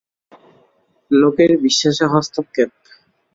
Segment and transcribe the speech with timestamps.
[1.11, 2.69] লোকের বিশ্বাসে হস্তক্ষেপ!